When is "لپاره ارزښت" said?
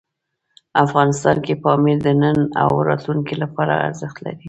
3.43-4.17